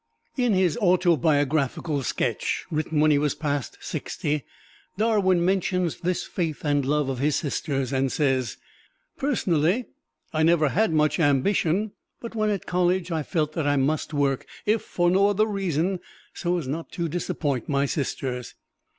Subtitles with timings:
[0.35, 4.45] In his autobiographical sketch, written when he was past sixty,
[4.97, 8.57] Darwin mentions this faith and love of his sisters, and says,
[9.15, 9.85] "Personally,
[10.33, 14.47] I never had much ambition, but when at college I felt that I must work,
[14.65, 15.99] if for no other reason,
[16.33, 18.55] so as not to disappoint my sisters."